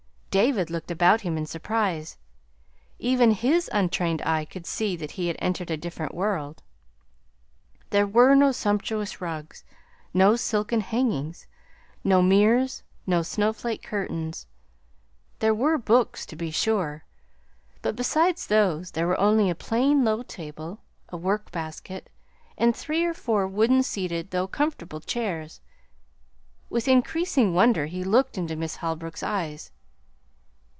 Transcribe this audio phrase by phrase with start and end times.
[0.31, 2.17] David looked about him in surprise.
[2.99, 6.63] Even his untrained eye could see that he had entered a different world.
[7.89, 9.65] There were no sumptuous rugs,
[10.13, 11.47] no silken hangings;
[12.05, 14.47] no mirrors, no snowflake curtains.
[15.39, 17.03] There were books, to be sure,
[17.81, 20.79] but besides those there were only a plain low table,
[21.09, 22.09] a work basket,
[22.57, 25.59] and three or four wooden seated though comfortable chairs.
[26.69, 29.71] With increasing wonder he looked into Miss Holbrook's eyes.